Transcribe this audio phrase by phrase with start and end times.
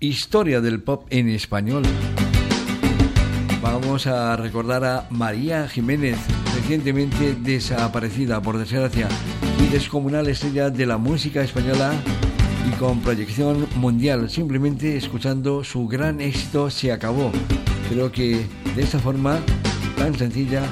[0.00, 1.84] Historia del pop en español.
[3.62, 6.18] Vamos a recordar a María Jiménez,
[6.54, 9.08] recientemente desaparecida por desgracia
[9.58, 11.92] y descomunal estrella de la música española
[12.68, 14.28] y con proyección mundial.
[14.28, 17.30] Simplemente escuchando su gran éxito se acabó.
[17.88, 19.38] Creo que de esta forma
[19.96, 20.64] tan sencilla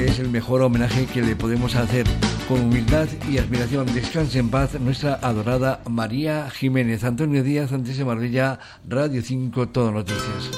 [0.00, 2.06] es el mejor homenaje que le podemos hacer.
[2.48, 7.02] Con humildad y admiración, descanse en paz nuestra adorada María Jiménez.
[7.02, 10.50] Antonio Díaz, antes de Marbella, Radio 5, Todo Noticias.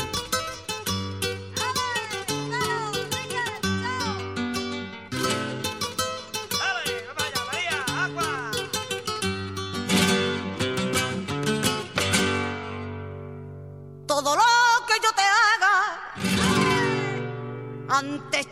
[14.07, 14.43] Todo lo
[14.87, 15.75] que yo te haga,
[17.89, 18.47] antes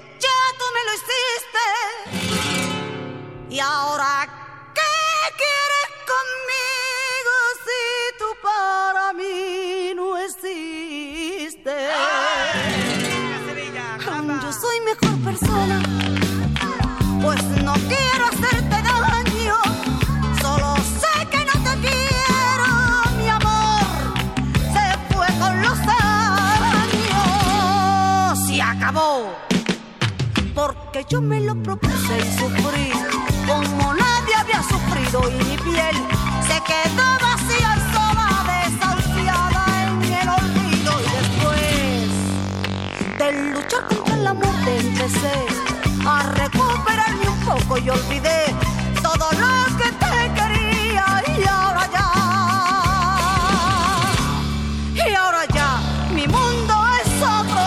[17.65, 19.57] no quiero hacerte daño.
[20.41, 22.71] Solo sé que no te quiero,
[23.19, 23.87] mi amor.
[24.75, 24.85] Se
[25.15, 25.79] fue con los
[27.09, 29.15] años, se acabó.
[30.55, 32.91] Porque yo me lo propuse y sufrí
[33.47, 35.97] como nadie había sufrido y mi piel
[36.49, 42.09] se quedó vacía y sola, desahuciada en el olvido y después
[43.19, 45.37] de luchar contra la muerte empecé
[46.07, 48.55] a recuperarme un poco y olvidé
[49.03, 52.09] todo lo que te quería y ahora ya.
[54.95, 55.81] Y ahora ya
[56.13, 57.65] mi mundo es otro.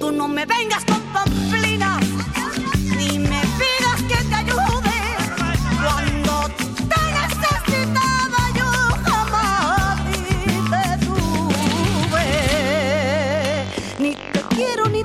[0.00, 0.84] Tú no me vengas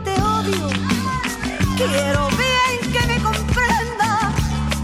[0.04, 0.68] te odio.
[1.78, 4.32] Quiero bien que me comprenda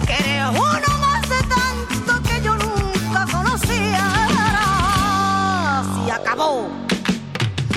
[0.05, 4.03] que eres uno más de tanto que yo nunca conocía.
[6.05, 6.69] Se acabó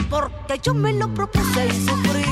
[0.08, 2.24] porque yo me lo propuse y sufrí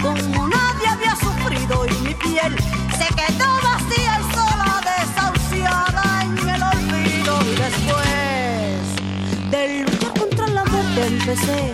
[0.00, 2.56] como nadie había sufrido y mi piel
[2.98, 10.64] se quedó vacía y sola, desahuciada en el olvido y después de luchar contra la
[10.64, 11.72] muerte empecé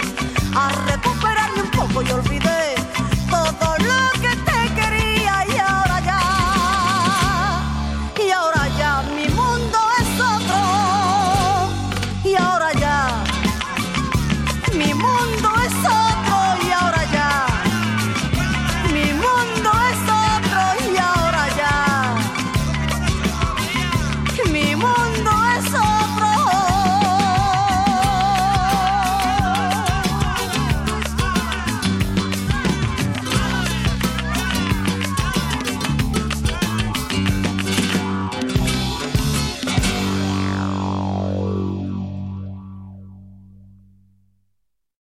[0.57, 2.66] a recuperarme un poco y olvidé
[3.87, 4.16] todo lo